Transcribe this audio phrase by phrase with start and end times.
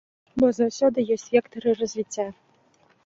[0.43, 2.27] Бо заўсёды ёсць вектары развіцця.